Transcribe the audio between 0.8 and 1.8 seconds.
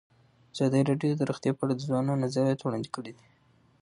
راډیو د روغتیا په اړه